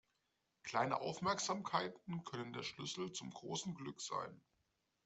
Kleine 0.63 0.99
Aufmerksamkeiten 0.99 2.23
können 2.23 2.53
der 2.53 2.63
Schlüssel 2.63 3.11
zum 3.11 3.29
großen 3.29 3.75
Glück 3.75 4.01
sein. 4.01 4.41